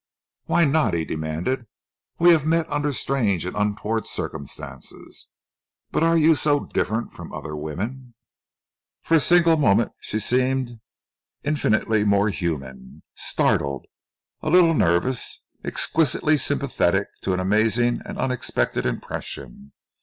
[0.45, 1.67] "Why not?" he demanded.
[2.17, 5.27] "We have met under strange and untoward circumstances,
[5.91, 8.15] but are you so very different from other women?"
[9.03, 10.79] For a single moment she seemed
[11.43, 13.85] infinitely more human, startled,
[14.41, 19.71] a little nervous, exquisitely sympathetic to an amazing and unexpected impression.